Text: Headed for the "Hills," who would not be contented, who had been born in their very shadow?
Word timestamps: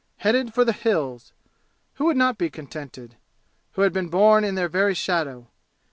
Headed 0.17 0.51
for 0.51 0.65
the 0.65 0.73
"Hills," 0.73 1.31
who 1.93 2.05
would 2.05 2.17
not 2.17 2.39
be 2.39 2.49
contented, 2.49 3.17
who 3.73 3.83
had 3.83 3.93
been 3.93 4.09
born 4.09 4.43
in 4.43 4.55
their 4.55 4.67
very 4.67 4.95
shadow? 4.95 5.45